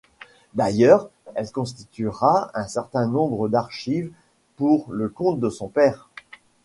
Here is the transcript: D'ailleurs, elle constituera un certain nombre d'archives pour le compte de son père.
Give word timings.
D'ailleurs, 0.55 1.11
elle 1.35 1.51
constituera 1.51 2.49
un 2.55 2.67
certain 2.67 3.05
nombre 3.05 3.49
d'archives 3.49 4.11
pour 4.55 4.91
le 4.91 5.09
compte 5.09 5.39
de 5.39 5.51
son 5.51 5.67
père. 5.67 6.09